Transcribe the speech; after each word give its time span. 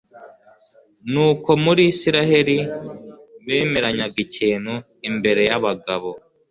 ni 1.11 1.19
uko 1.27 1.49
muri 1.63 1.81
israheli 1.93 2.57
bemeranyaga 3.45 4.17
ikintu 4.25 4.73
imbere 5.09 5.41
y'abagabo 5.49 6.09